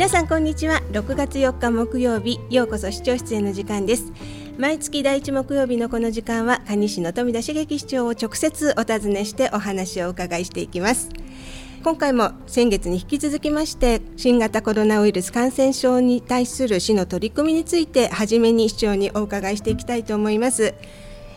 [0.00, 0.80] 皆さんこんにちは。
[0.92, 4.10] 6月4日木曜日ようこそ視聴室への時間です。
[4.56, 11.10] 毎月第一木曜日のこの時間は蟹市の富田茂樹市長を直接お尋ねしてお話をお伺いしていきます。
[11.84, 20.72] 今回も先月に引き続きまして新型コロナウイルス感染症に対する市の取り組みについて初めに市長にお伺いしていきたいと思います。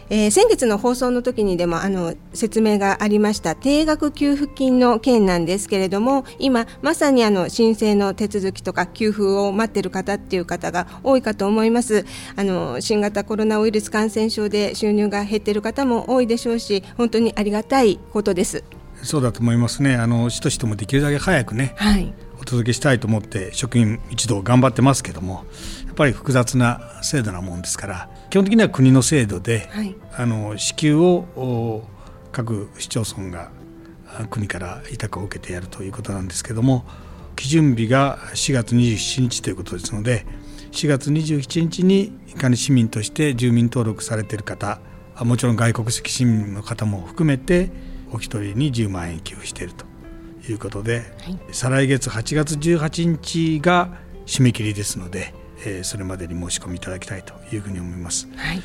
[0.09, 12.05] えー、先月の放送の時にでもあの説明がありました定額給付金の件なんですけれども今まさにあの申請の手続きとか給付を待っている方っていう方が多いかと思います。
[12.35, 18.63] あの新型コロナウイルス感染症で収入が減っている方も多いでしょうし本当にありがたいことです。
[19.03, 19.95] そうだと思いますね。
[19.95, 22.13] あの市としてもできるだけ早くね、はい、
[22.43, 25.45] お届けしたいと思って職員一同頑張ってますけども
[25.85, 31.83] やっぱり複雑な制度なもんですから基本的には国の制度で、はい、あの支給を
[32.31, 33.51] 各市町村が
[34.31, 36.83] 国から委託を受けてやるということなんですけども
[37.35, 40.25] 基準日が4月27日ということですので
[40.71, 44.79] 4月27日にいかに市民として住民登録されている方
[45.19, 47.69] もちろん外国籍市民の方も含めて
[48.11, 49.85] お一人に10万円給付していると
[50.51, 58.27] いうことで、はい、再来月8月18日が締め切りですのでえー、それまでに申し込みいただきたいというふうに思います。
[58.35, 58.61] はい、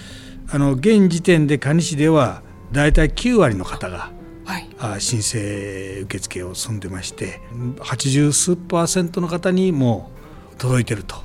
[0.51, 4.11] あの現時点で蟹市ではだいたい9割の方が、
[4.45, 7.41] はい、あ申請受付を済んでまして
[7.79, 10.11] 80数パーセントの方にも
[10.59, 11.17] 届いてると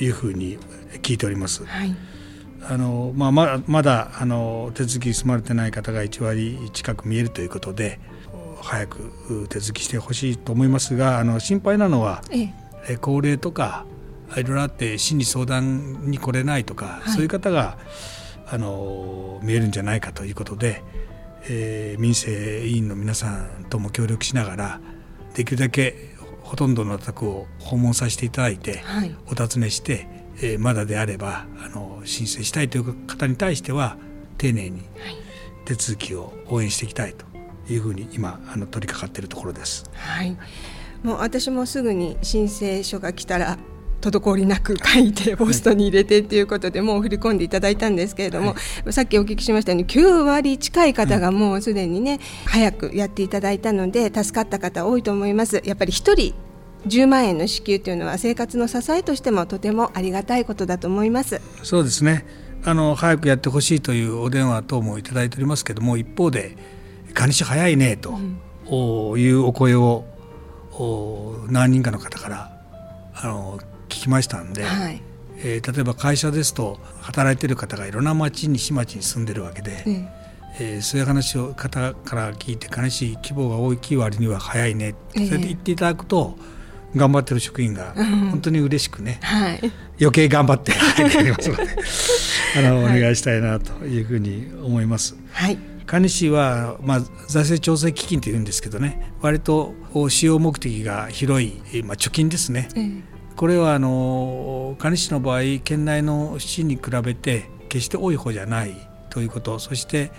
[0.00, 0.58] いうふうに
[1.02, 1.64] 聞いております。
[1.64, 1.94] はい
[2.68, 8.00] あのまあ、ままだあの手続き済まれてない方が1割近く見えるということで
[8.60, 12.52] 早く手続きしてほしいと思いますがあの心配なのは、え
[12.88, 13.86] え、高齢とか
[14.36, 17.78] いろいろあって心理相談に来れないとか、はい、そういう方が
[18.46, 20.82] あの見えるんじゃないかということで、
[21.48, 24.80] えー、民生委員の皆さんとも協力しながら
[25.34, 33.96] できるだけほとんどの宅を訪問させていただいて、はい、お尋ねして、えー、まだであればあの申請したいという方に対しては
[34.38, 34.82] 丁寧に
[35.64, 37.24] 手続きを応援していきたいと
[37.72, 39.90] いうふうに今あの取り掛かっているところです。
[39.94, 40.36] はい
[41.02, 43.58] もう私もすぐに申請書が来たら
[44.00, 48.56] 滞りなく書いてポストに入れてっていうことでもう振り込んでいただいたんですけれども、は
[48.88, 55.62] い、さっきお聞きしましたように9割近い方がもうすでにね、早くやっていただいたので助かった方多いと思います。
[55.64, 56.34] やっぱり1人
[56.86, 61.40] 10万円の支給というのは生活の支えとしてもとてもありがたいことだと思います。
[61.62, 62.24] そうですね。
[62.64, 66.56] あの早くやってほしいというお電話等もいただいておりますけども一方で
[67.14, 68.18] 「管理し早いね」と
[69.16, 70.04] いうお声を
[71.48, 72.60] 何人かの方から
[73.14, 75.02] あの聞きましたんで、はい、
[75.38, 80.08] えー、例えば会社ですと働いてる方がいろんな町に市町に住んでるわけで、うん、
[80.60, 86.36] えー、そういう話を方から聞いて悲しい規模が大きい割には早いねそれで言っていただくと、
[86.94, 91.62] えー、頑張ってる職員が本当に嬉しくね、うんはい、余計頑張って入ってりますので
[92.56, 95.14] あの、お願いしたいなというふうに思います。
[95.32, 95.58] はい。
[95.86, 99.72] 蟹市は、まあ、財政調整基金というんですけどね割と
[100.08, 103.02] 使用目的が広い、まあ、貯金ですね、えー
[103.36, 108.74] これはあの蟹市の場合県内の市に比べて決して多い方じゃない
[109.10, 109.58] ということ。
[109.58, 110.10] そして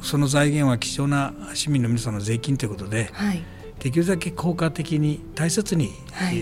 [0.00, 3.42] その財源は貴重な市民の皆さんの税金ということで、はい、
[3.78, 5.90] できるだけ効果的に大切に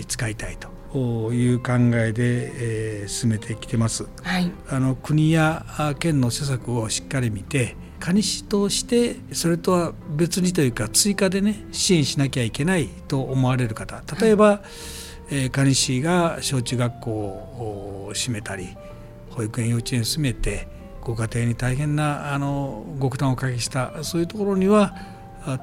[0.07, 0.69] 使いたいと。
[0.93, 5.65] いう考えで、えー、進めてきてます、はい、あの国や
[5.99, 14.03] 県の施策をしっかり見て蟹市としてそれとは別にというか追加でね支援しなきゃいけないと思われる方。
[14.19, 14.59] 例えば、はい
[15.31, 18.75] えー、蟹市が小中学校を閉めたり
[19.29, 20.67] 保育園幼稚園を閉めて
[20.99, 24.95] ご家庭に大変なあのご負担をおかけしたそういうところには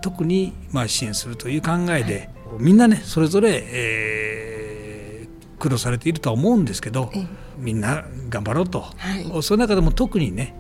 [0.01, 7.13] 特にまあ支援するという考えで、はい、みんなねそれぞれ、えー、苦労されているとは思うんですけど、
[7.59, 10.57] みんな頑張ろうと、はい、その中でも特にね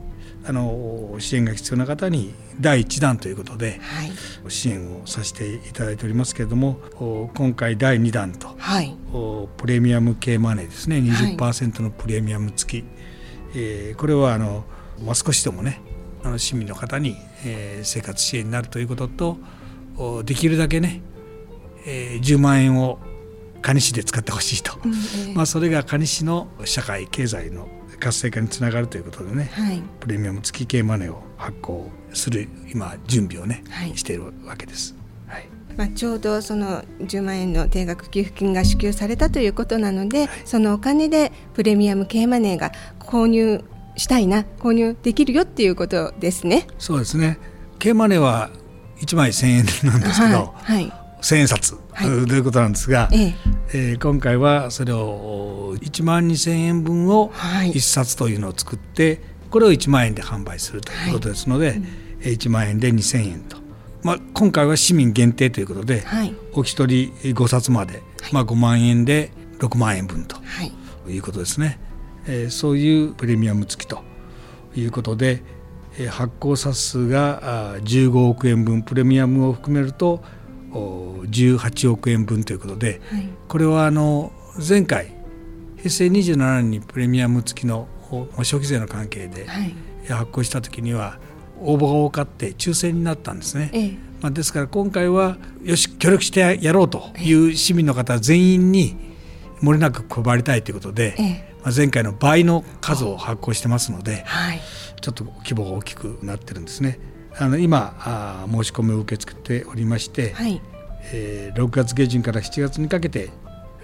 [0.48, 3.80] あの支援が必要な方に第1弾ということで、
[4.48, 6.80] 支援をさせていただいておりますけれども
[7.34, 8.96] 今回第2弾と、はい、
[9.58, 10.96] プレミアム系マネーですね。
[11.00, 12.92] 20%のプレミアム付き、はい、
[13.56, 14.64] えー、これはあの、
[15.04, 15.82] まあ、少しでもね
[16.24, 21.02] あの市民の方に、えー、生活支援になるということとできるだけね、
[21.86, 22.98] えー、10万円を
[23.60, 27.68] 蟹市で使ってほしいと、うんえー、まあ、それが蟹市の社会経済の
[27.98, 34.94] 活性化につながるということでね、はい、プレミアム付き系マネーを発行する今準備をね、はい、しているわけです。
[35.26, 43.64] はい、まあ、ちょうどその10万円の定額給付金が支給されたということなので、はい、そのお金でプレミアム系マネーが購入
[43.96, 46.66] したいな購入できるよっていうことですね。
[46.78, 47.38] そうですね。
[47.78, 48.50] 系マネーは
[49.00, 50.74] 1枚1000円なんですけど、はい。
[50.74, 53.34] はい、千円札ということなんですが、ええ
[53.70, 59.20] えー、今回はそれを1万2,000円分を1冊というのを作って、はい、
[59.50, 61.78] これを1万円で販売するということですので、はい、
[62.22, 63.58] 1万円で2,000円と、
[64.02, 70.36] まあ、今回は市民限定ということで、はい、お一人5冊まで、まあ、5万円で6万円分と
[71.10, 71.18] い。
[71.18, 71.78] うことですね、
[72.26, 74.02] えー、そういうプレミアム付きと
[74.74, 75.42] いうことで
[76.10, 80.22] 発行冊数が15億円分プレミアムを含めると
[80.72, 85.14] 18億円分ということで、はい、これはあの前回
[85.76, 89.46] 平成27年にプレミアム付きの消費税の関係で
[90.08, 91.18] 発行した時には
[91.60, 93.70] 応募が多かって抽選になったんですね。
[93.72, 98.96] ええ、まあ、ですから今回はよし協力してやろうという市民の方全員に
[99.62, 104.60] 漏れなく配りたいということで、え、まあ、前回の倍の数を発行してますので、はい、
[105.00, 106.98] ちょっと規模が大きくなってるんですね。
[107.36, 110.60] あの今あ申し込みを受け付けておりまして、はい。
[111.12, 113.30] えー、6月下旬から7月にかけて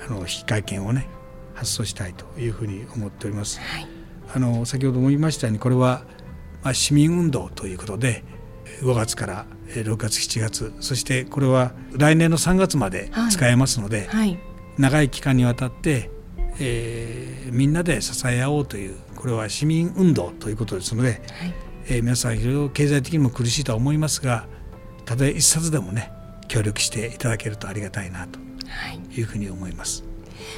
[0.06, 1.06] あの引換券をね
[1.55, 3.61] 発送したいというふうに思っております。
[3.61, 3.87] はい、
[4.35, 6.05] あの先ほども言いましたようにこれは、
[6.62, 8.25] まあ、市民運動ということで
[8.82, 14.38] 5月から6月7月そしてこれは来年の3月まで使えますので、はいはい、
[14.79, 16.11] 長い期間にわたって、
[16.58, 24.46] えー、みんなで支え合おうというこれは市民運動ということですので、はいえー、皆さんいろいろ経済的にも苦しいとは思いますが
[25.04, 26.10] たとえ一冊でもね
[26.48, 28.38] 協力していただけるとありがたいなと
[29.16, 29.22] い。
[29.22, 30.04] うふうに思います。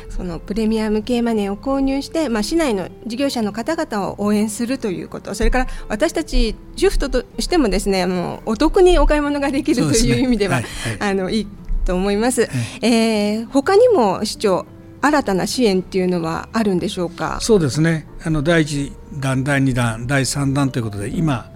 [0.09, 10.67] そのプレミアム系マネーを購入して、まあ、市内の事業者の方々を応援するということそれから私たち主婦としてもですねもうお得にお買い物ができるという意味では、ね。
[10.83, 10.99] はい。
[10.99, 11.47] はい、あのいい
[11.85, 12.43] と思います。
[12.43, 12.51] はい、
[12.83, 14.67] えー、他にも市長
[15.01, 17.39] 新たな支援っていうのはあるんでしょうか？
[17.41, 18.07] そうですね。
[18.25, 21.53] あの第1弾第2弾第3弾ということで今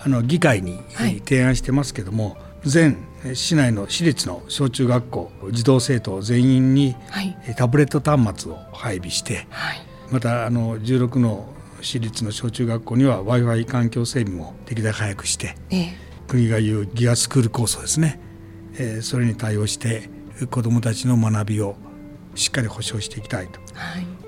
[0.00, 0.80] あの議会に
[1.24, 6.94] 提案してますけども、はい、全市内の私立の小中学校児童生徒全員に
[7.56, 9.80] タブレット端末を配備して、はい、
[10.10, 15.94] またあの16の私立の小中学校には w i f i 環境整備もできるだけ早くして、ええ、
[16.26, 18.20] 国が言うギガスクール構想ですね、
[18.74, 20.10] えー、それに対応して
[20.50, 21.76] 子どもたちの学びを
[22.38, 23.60] しっかり保障していきたいと。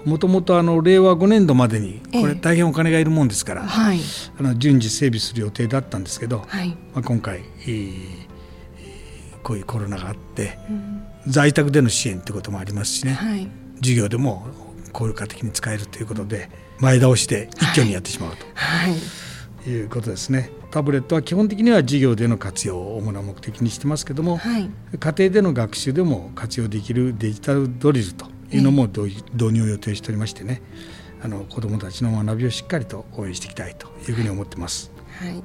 [0.04, 4.00] もともとあの令和5年度までにこれ大変お金がいるもんですから、はい、
[4.38, 7.40] あの順次整備する予定だったんですけど、はい、まあ、今回、
[9.42, 13.46] こういうコロナがあって、うん、在宅での支援ってこともありますしね、はい、
[13.76, 14.46] 授業でも
[14.92, 18.46] 効果的に使えるということで前倒しで一挙にやってしまうと。
[18.54, 18.94] はい。
[19.68, 30.62] いうことですねタブレットは基本的には授業での活用を主な目的にしてますけども、はい、家庭での学習でも活用できるデジタルドリルというのも導入を予定しておりましてね
[31.22, 34.90] あの子どもたちの学びをしっかりと応援していきたいというふうに思ってます。
[35.20, 35.43] はい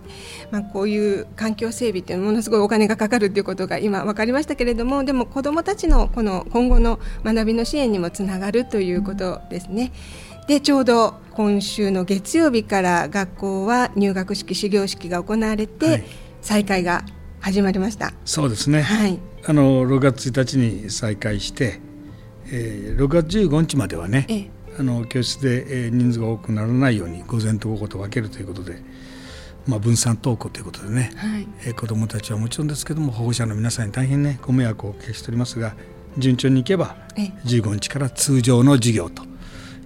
[0.51, 9.91] まあ、こういう環境整備っていうのものすごいお金がかかるということが今分かりましたけれどもでも子どもたちのこの今後の学びの支援にもつながるということですね。
[10.47, 16.03] でちょうど今週の月曜日から学校は入学式始業式が行われて、はい、
[16.41, 17.03] 再開が
[17.39, 18.13] 始まりました。
[18.25, 21.79] そうですね、はい、あの6月1日に再開して、
[22.51, 24.49] えー、6月15日まではね、ええ、
[24.79, 28.77] あの教室で人数が多くならないように午前と午後と分けるということで、
[29.65, 35.75] まあ、分散登校ということでね、はい、えー、子どもたちはもちろんですけども保護者の皆さんに大変ねご迷惑をおかけしておりますが
[36.19, 36.95] 順調にいけば
[37.45, 39.23] 15日から通常の授業と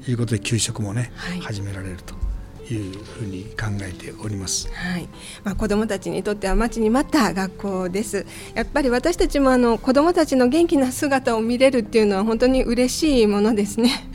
[0.10, 2.30] いうことで給食もね、はい、始められると。
[2.74, 4.72] いうふうに考えております。
[4.74, 5.08] はい。
[5.44, 8.26] まあ子どもたちにとっては待ちに待った学校です。
[8.54, 14.08] やっぱり私たちもあの子どもたちの元気な姿を見れるっていうのは本当に嬉しいものですね。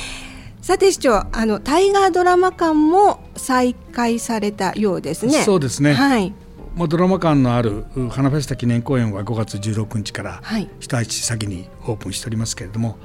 [0.62, 5.42] さて市長、あの大河ドラマ館も再開されたようですね。
[5.42, 5.94] そうですね。
[5.94, 6.32] はい。
[6.76, 10.42] まあ、ドラマ館のある花フェスタ記念公演は5月16日から
[10.78, 12.98] 一足先にオープンしておりますけれども、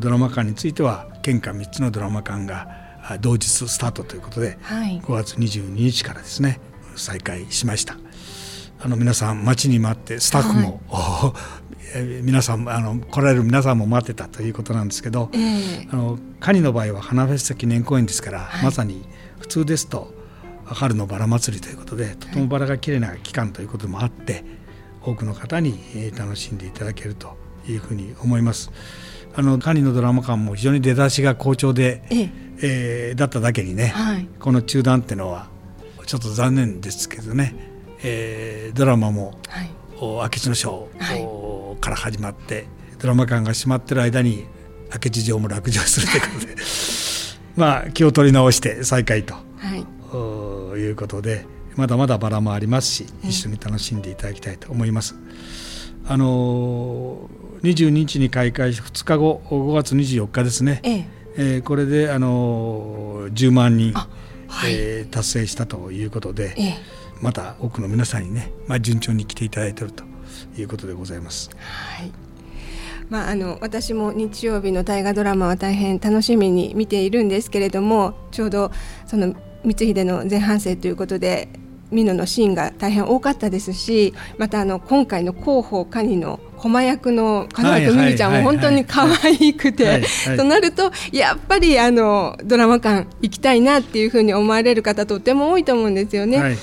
[0.00, 2.88] ドラマ館については県下3つのドラマ館が
[3.20, 6.60] 同日スタートということで、はい、5月22日からですね
[6.96, 7.96] 再開しました。
[8.80, 11.32] あの皆さん待ちに待ってスタッフも、は
[11.98, 19.04] い、皆さんあの来られる皆さんも待ってたということなんですけど、えー、あのカニの場合は花フェスタ記念公演ですから、はい、まさに
[19.40, 20.12] 普通ですと
[20.64, 24.44] 春のバラ祭りということでとてもバラが綺麗な期間ということもあって
[25.02, 28.70] 多くの方に楽しんでいただけるというふうに思います。
[29.38, 32.30] あのカニのドラマ館も非常に出だしが好調で、ええ。
[32.60, 35.46] えー、だっただけにね、はい、この中断っていうのは
[36.06, 37.54] ちょっと残念ですけどね、
[38.02, 40.88] えー、ドラマも「はい、明智の章」
[41.80, 42.66] から始まって、
[42.98, 44.44] ドラマ館が閉まってる間に
[44.92, 46.56] 明智城も落城するということで
[47.54, 49.40] まあ気を取り直して再開と、は
[50.74, 55.14] い、いうことでまだまだバラもありますし一緒に楽しんでいただきたいと思います。
[56.10, 57.28] あの
[57.62, 61.06] 22日に開会し2日後5月24日ですね、ええ。
[61.36, 64.08] えー、これであの10万人、は
[64.68, 66.74] い、えー、達成したということで、ええ、
[67.20, 70.04] また多くの皆さんにね、まあ、順調に来ていただいていると
[70.56, 71.50] いうことでございます。
[71.58, 72.10] はい。
[73.10, 78.70] まあ、あの私も日曜日の大河ドラマは大変楽しみに見ているんですけれどもちょうど
[79.06, 81.48] その光秀の前半生ということで
[81.90, 90.02] 美濃のシーンが大変多かったですしまたあの今回の広報カニの駒役の金脇美里ちゃんも本当に可愛くて
[90.36, 96.38] となるとやっぱりあのドラマ館行きたいなっていうふうに思われる方とても多いと思うんですよね。
[96.38, 96.56] はい。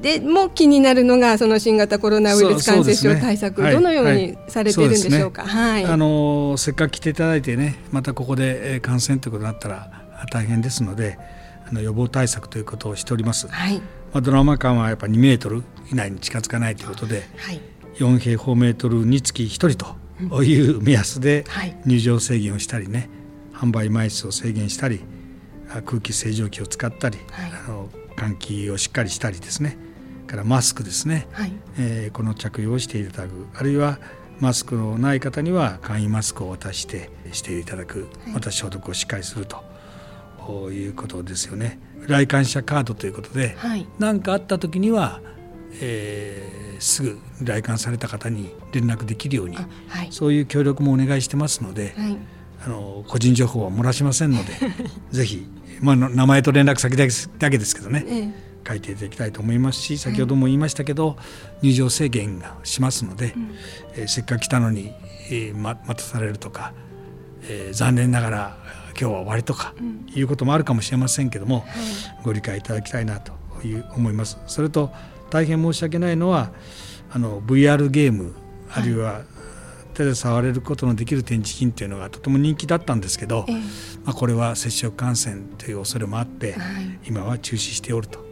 [0.00, 5.46] でも気になるのがその新型コロナウイルス感染症対策、ね、どのようにされてるんでしょうか？
[5.46, 9.90] はい、あのせっかく来ていただいてねまたここで感染ということになったら
[10.30, 11.18] 大変ですので
[11.68, 13.48] あの予防対策ということをしております。
[13.48, 13.82] はい、ま
[14.14, 17.60] あ、ドラマ館はやっぱ2メートル以内に近づかないということで、はい、
[17.96, 19.96] 4平方メートルにつき1人
[20.30, 21.44] という目安で
[21.84, 23.08] 入場制限をしたりね、
[23.52, 25.00] 販売枚数を制限したり
[25.84, 29.76] 空気清浄機を使ったり、はい、あの換気をしっかりしたりですね。
[30.26, 33.46] からマスクですね、はい、えー、この着用をしていただく。
[33.54, 33.98] あるいは
[34.40, 38.08] マスクのない方には簡易マスクを渡してしていただく。
[38.28, 39.64] また消毒をしっかりすると
[40.72, 41.78] いうことですよね。
[42.06, 43.56] 来館者カードということで
[43.98, 45.20] 何、はい、かあった時には、
[45.80, 49.56] えー、すぐ来館された方に連絡できるように、
[49.88, 52.16] はい、そういう協力もお願いしてますので、はい、
[52.64, 54.52] あの個人情報は漏らしませんので
[55.10, 55.46] ぜひ、
[55.80, 58.28] まあ、名前と連絡先だけですけどね、ええ、
[58.66, 61.16] 書いていただきたいと思いますし先ほども言いましたけど、
[61.62, 63.50] 入場制限がしますので、うん、
[63.94, 64.92] えー、せっかく来たのに、
[65.30, 66.72] えー、待たされるとか、
[67.42, 68.56] えー、残念ながら
[68.98, 69.74] 今日は終わりとか
[70.14, 71.64] いうこともあるかもしれませんけども、
[72.22, 73.32] ご理解いただきたいなと
[73.64, 74.38] いう思います。
[74.46, 74.90] それと
[75.30, 76.50] 大変申し訳ないのは
[77.10, 78.34] あの VR ゲーム
[78.72, 79.22] あるいは
[79.94, 83.46] 手で触れることのできる展示品というのがとても人気だったんですけど、
[84.04, 86.54] まあ、これは接触感染という恐れもあって、
[87.06, 88.25] 今は中止しておると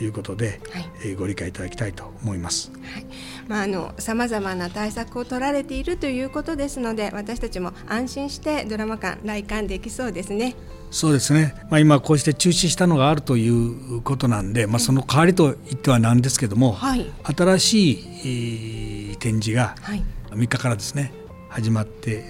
[0.00, 2.70] いうことで、はい、えご理解いただきたいと思います。
[2.70, 3.06] はい。
[3.48, 10.56] まあ、あのさまざまな対策を取られているということですので私たちも安心してドラマ館来館できそうですね。
[10.90, 19.76] そうですね、まあ、今こうして中止したのがあるということなんで、まあ、その代わりと言ってはなんですけども、はい、新しい展示が
[20.30, 21.12] 3日からですね
[21.48, 22.24] 始まって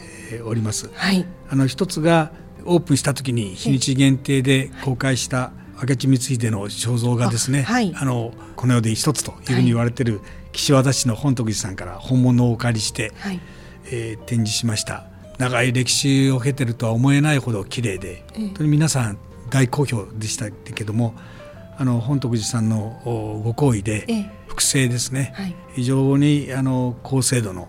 [0.44, 0.90] おります。
[0.94, 2.32] はい、あの一つが
[2.64, 7.64] オープンした時に日にち限定で公開した明智光秀の肖像がですね。
[7.66, 10.06] あ、はい、あのこの世で一つというふうに言われてい。
[10.06, 10.20] る
[10.52, 13.40] 岸和田市の本徳寺さんから本物をお借りして、はい、
[13.86, 15.06] えー、展示しました。
[15.38, 19.18] 長い歴史を経てるとは思えないほど綺麗で、本当に皆さん
[19.48, 21.14] 大好評でしたけども
[21.78, 23.00] あの本徳寺さんの
[23.42, 24.06] ご好意で、
[24.48, 27.68] 複製ですね、はい、非常にあの高精度の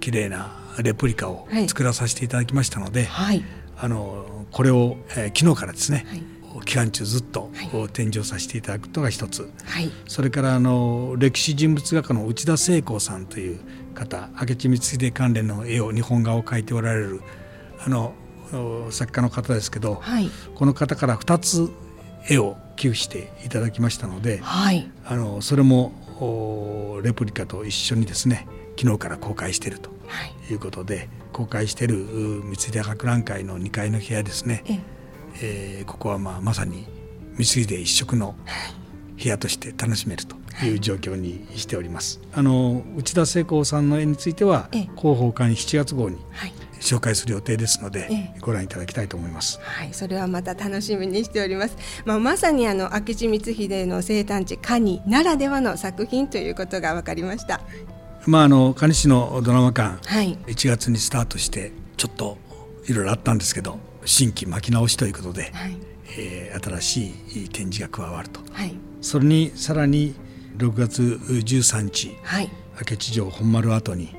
[0.00, 3.44] 綺麗なレプリカを作らさせていただきましたので、はい、
[3.76, 7.50] あのこれを、えー、昨日からですね、はい期間中ずっと
[7.92, 13.60] 展示をさせていただくことが一つ、はい、それからあの歴史人物画家の内田聖光さんという
[13.94, 17.22] 方明智光秀関連の絵を日本画を描いておられる
[17.84, 18.14] あの
[18.90, 21.70] 作家の方ですけど、はい、この方から2つ
[22.28, 25.92] 絵を寄付していただきましたので、はい、あのそれも
[27.02, 28.46] レプリカと一緒にですね
[28.78, 29.90] 昨日から公開していると
[30.50, 30.54] い。
[30.54, 31.96] うことで、公開している
[32.44, 34.62] 三秀博覧会の2階の部屋ですね、
[35.40, 36.86] えー、ここはまあまさに
[37.36, 38.34] 三井で一色の
[39.22, 42.20] 部屋として楽しめるという状況にしております。
[42.32, 46.18] あの内田聖子さんの絵については広報館7月号に
[46.80, 49.60] 紹介する予定ですので、ご覧いただきたいと思います。
[49.62, 51.76] はい、それはまた楽しみにしております。
[52.04, 57.60] まあまさにあの明智光秀の生誕地カニならではの作品ということが分かりました。
[58.26, 62.38] まああの蟹市のドラマ館、はい、1月にスタートしてちょっと
[62.86, 63.91] いろいろあったんですけど。
[64.04, 65.76] 新規巻き直しということで、はい、
[66.18, 67.06] えー、新し
[67.44, 70.14] い展示が加わると、はい、それにさらに
[70.56, 72.50] 6月13日、はい、
[72.90, 74.14] 明智城本丸跡に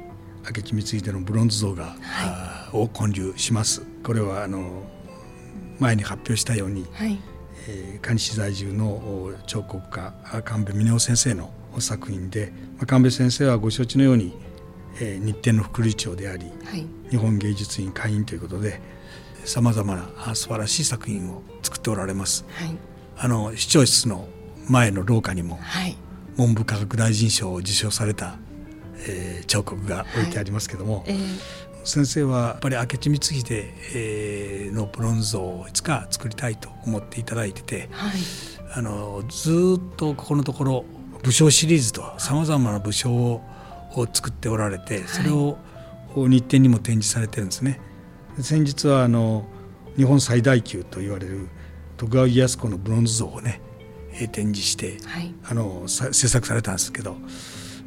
[0.45, 3.81] 明智光秀のブロンズ像が、はい、を建立します。
[4.03, 4.83] これはあの
[5.79, 7.17] 前に発表したように、はい。
[7.67, 10.13] えー、蟹市在住の彫刻家
[10.43, 11.49] 神戸峰夫先生の
[11.79, 14.33] 作品で、まあ、神戸先生はご承知のように、
[14.99, 18.81] えー、日展の副理長であり、はい、日本芸術院会員ということで
[19.45, 22.45] さまざまな素晴らしい作品を作っておられます。
[22.53, 22.77] はい、
[23.17, 24.27] あの市長室の
[24.69, 25.97] 前の廊下にも、はい、
[26.37, 28.37] 文部科学大臣賞を受賞された、
[29.07, 31.39] えー、彫刻が置いてありますけども、はいえー、
[31.83, 37.89] 先生はやっぱり明智光秀、えー、のブロンズ像をいつか作りたいと思っていただいてて、
[38.73, 40.85] あのずっとここのところ
[41.23, 43.41] 武将シリーズとさまざまな武将を
[44.11, 45.57] 作っておられてそれを
[46.15, 47.79] 日展にも展示されてるんですね
[48.39, 49.45] 先日はあの
[49.95, 51.47] 日本最大級と言われる
[51.97, 53.61] 徳川家康公のブロンズ像をね
[54.31, 57.15] 展示して、はい、あの制作されたんですけど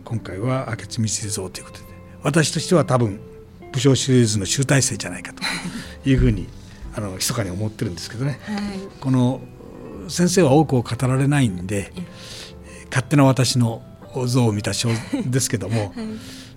[0.05, 1.85] 今回は明智光秀像ということで
[2.23, 3.21] 私としては多分
[3.73, 5.43] 武将シリーズの集大成じゃないかと
[6.09, 6.49] いうふうに
[6.95, 8.61] あの密かに思ってるんですけどね、はい、
[9.01, 9.41] この
[10.09, 11.93] 先生は多くを語られないんで
[12.91, 13.83] 勝手な私の
[14.27, 14.89] 像を見た章
[15.27, 16.07] ですけども、 はい、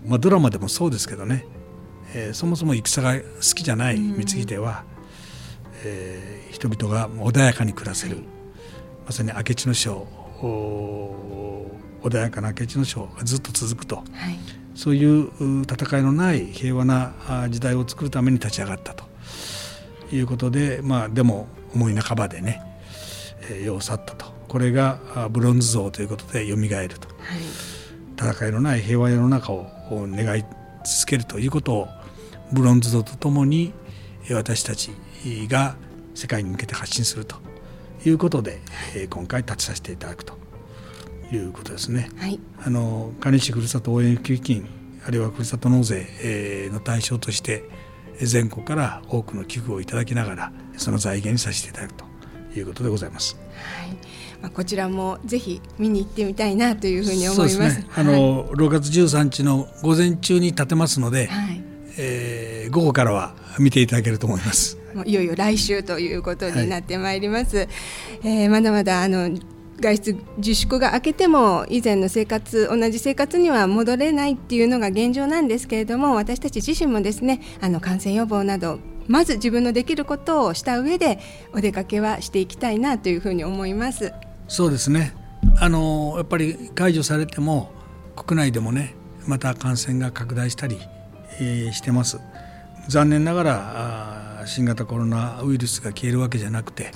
[0.08, 1.46] まあ、ドラマでもそうですけどね、
[2.14, 3.22] えー、そもそも戦が好
[3.56, 4.84] きじゃない光秀は、
[5.84, 8.26] えー、人々が穏やかに暮らせる、はい、
[9.08, 10.08] まさに明智の章
[12.02, 14.06] 穏やかな明智の章がずっと続くと、はい、
[14.76, 15.30] そういう
[15.64, 17.14] 戦いのない平和な
[17.50, 19.10] 時代を作るために立ち上がったと。
[20.12, 22.62] いうことで、まあ、でも思い半ばでね、
[23.50, 24.26] えー、世を去ったと。
[24.48, 25.00] これが
[25.30, 27.14] ブロンズ像ということでよみがえると、は
[28.26, 29.68] い、戦いのない平和世の中を
[30.10, 30.44] 願い
[30.84, 31.88] 続けるということを
[32.52, 33.74] ブロンズ像とともに
[34.32, 34.92] 私たち
[35.48, 35.76] が
[36.16, 37.38] 世界に向けて発信すると。
[38.06, 38.62] いうことで、
[38.96, 40.38] え今回立ちさせていただくと。
[41.32, 42.10] いうことですね。
[42.18, 44.68] はい、あの蟹市ふるさと応援給付金
[45.06, 47.66] あるいはふるさと納税の対象として
[48.20, 52.10] 全国から多くの寄付をいただきながらその財源にさせていただくと。
[52.56, 53.38] いうことでございます。
[53.54, 53.92] はい。
[54.42, 57.56] まあ、こちらもぜひ見に行ってみたいなというふうに思います。
[57.56, 61.62] すね、あの、はい、6月13日の午前中に立てますので、はい、
[61.98, 62.29] えー、
[62.70, 64.78] 午後からは見ていただけると思います。
[64.94, 67.58] もういよいよ来週ということになってまいります。
[67.58, 67.68] はい、
[68.24, 69.30] えー、まだまだあの
[69.80, 81.20] 外出自粛が明けても以前の生活同じ生活には戻れないっていうのが現状なんですけれども私たち自身もですねあの感染予防などまず自分のできることをした上で
[81.54, 84.14] お出かけはしていきたいなというふうに思います
[84.48, 85.14] そうですね
[85.60, 87.72] あのやっぱり解除されても
[88.16, 88.96] 国内でもね
[89.26, 90.78] また感染が拡大したり、
[91.40, 92.20] えー、してます
[92.90, 96.92] 残念ながら新型コロナウイルスが消えるわけじゃなくて、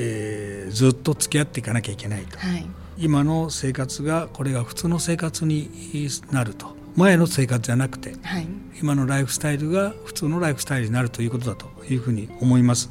[0.00, 2.66] えー、ずっと付き合っていかなきゃいけないと、はい、
[2.98, 5.70] 今の生活がこれが普通の生活に
[6.32, 6.74] なると。
[6.96, 8.48] 前の生活じゃなくて、はい、
[8.80, 12.90] 今のライフスタイルが普通のライフスタイルになるということだというふうに思います。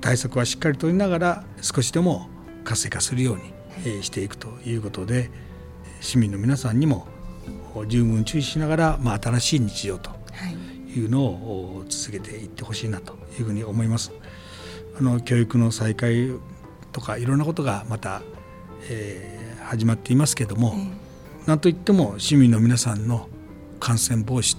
[0.00, 2.28] 対策はしっかり取りながら少しでも
[2.64, 3.38] 活性化するよ
[3.84, 5.30] うにしていくということで
[6.00, 7.06] 市民の皆さんにも
[7.86, 10.17] 十分注意しながら、まあ、新しい日常と
[10.98, 14.12] いうのを続けていってほしいなというふうに思います。
[14.98, 16.32] あの教育の再開
[16.92, 18.22] とかいろんなことがまた、
[18.90, 23.28] えー、始まっていますけれども、えー、なんといっても市民の皆さんの
[23.78, 24.58] 感染防止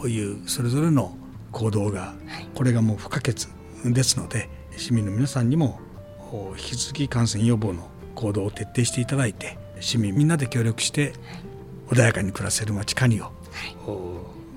[0.00, 1.16] というそれぞれの
[1.52, 3.46] 行動が、はい、これがもう不可欠
[3.84, 5.80] ですので市民の皆さんにも
[6.56, 11.12] 引き続き感染予防の行動を徹底していただいて市民みんなで協力して
[11.88, 13.32] 穏やかに暮らせる街カニを、はい、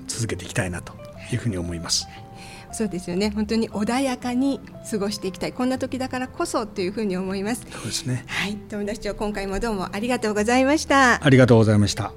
[0.08, 0.99] 続けていきたいなと
[1.34, 2.08] いうふうに思います。
[2.72, 3.30] そうですよね。
[3.30, 5.52] 本当に穏やかに過ごしていきたい。
[5.52, 7.66] こんな時だからこそというふうに思います。
[7.68, 8.24] そうですね。
[8.28, 8.56] はい。
[8.56, 11.24] 友達長今回もどうもありがとうございました。
[11.24, 12.12] ありがとうございました。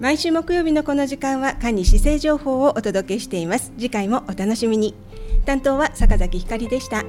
[0.00, 3.72] 毎週木曜日のこの時間は管理姿勢情報をお届けしています。
[3.78, 4.94] 次回もお楽しみに。
[5.44, 7.04] 担当は坂崎ひかりでした